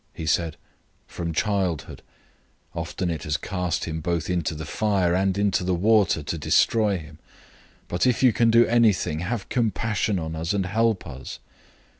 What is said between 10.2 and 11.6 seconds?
us, and help us."